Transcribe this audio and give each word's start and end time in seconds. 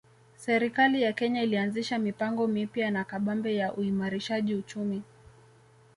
Serikali 0.37 1.01
ya 1.01 1.13
Kenya 1.13 1.43
ilianzisha 1.43 1.99
mipango 1.99 2.47
mipya 2.47 2.91
na 2.91 3.03
kabambe 3.03 3.55
ya 3.55 3.73
uimarishaji 3.73 4.55
uchumi 4.55 5.01